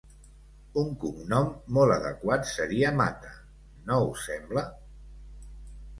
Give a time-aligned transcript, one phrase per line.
[0.83, 3.35] Un cognom molt adequat seria Mata,
[3.91, 4.65] no us sembla?